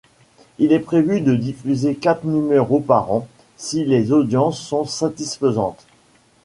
Il 0.57 0.71
est 0.73 0.79
prévu 0.79 1.21
de 1.21 1.35
diffuser 1.35 1.93
quatre 1.95 2.23
numéros 2.25 2.79
par 2.79 3.11
an 3.11 3.27
si 3.55 3.85
les 3.85 4.11
audiences 4.11 4.59
sont 4.59 4.83
satisfaisantes. 4.85 5.85